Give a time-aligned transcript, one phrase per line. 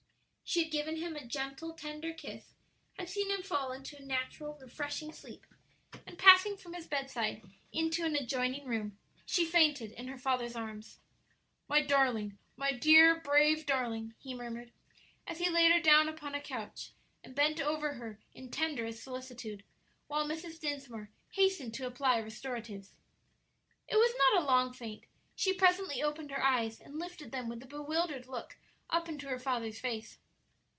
[0.43, 2.55] She had given him a gentle, tender kiss,
[2.99, 5.45] had seen him fall into a natural, refreshing sleep,
[6.05, 10.99] and passing from his bedside into an adjoining room, she fainted in her father's arms.
[11.69, 14.73] "My darling, my dear, brave darling!" he murmured,
[15.25, 16.91] as he laid her down upon a couch
[17.23, 19.63] and bent over her in tenderest solicitude,
[20.07, 20.59] while Mrs.
[20.59, 22.91] Dinsmore hastened to apply restoratives.
[23.87, 27.63] It was not a long faint; she presently opened her eyes and lifted them with
[27.63, 28.57] a bewildered look
[28.89, 30.17] up into her father's face.